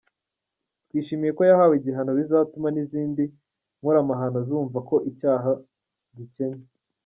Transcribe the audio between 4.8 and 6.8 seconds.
ko icyaha gikenya.